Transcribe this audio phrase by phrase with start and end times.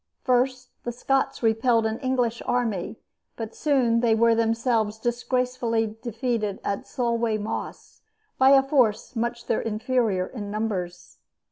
[0.23, 2.95] First the Scots repelled an English army;
[3.35, 8.01] but soon they were themselves disgracefully defeated at Solway Moss
[8.39, 11.19] by a force much their inferior in numbers.